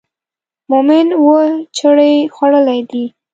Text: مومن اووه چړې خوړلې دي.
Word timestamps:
مومن 0.69 1.07
اووه 1.17 1.41
چړې 1.77 2.11
خوړلې 2.35 2.79
دي. 2.89 3.05